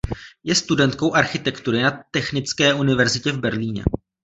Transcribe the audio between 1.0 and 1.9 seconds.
architektury